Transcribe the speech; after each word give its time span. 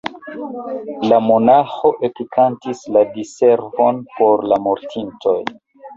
La 1.11 1.17
monaĥo 1.25 1.91
ekkantis 2.09 2.81
la 2.97 3.03
Diservon 3.19 4.03
por 4.17 4.49
la 4.53 4.63
mortintoj. 4.69 5.41